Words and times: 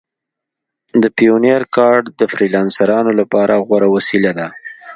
د 1.01 1.03
پیونیر 1.17 1.61
کارډ 1.75 2.03
د 2.19 2.21
فریلانسرانو 2.33 3.11
لپاره 3.19 3.53
غوره 3.67 3.87
وسیله 3.95 4.31
ده. 4.39 4.47